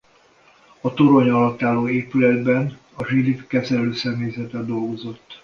A 0.81 0.93
torony 0.93 1.29
alatt 1.29 1.61
álló 1.61 1.87
épületben 1.87 2.77
a 2.97 3.05
zsilip 3.05 3.47
kezelőszemélyzete 3.47 4.63
dolgozott. 4.65 5.39